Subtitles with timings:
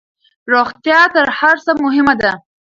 [0.53, 2.31] روغتيا تر هرڅه مهمه ده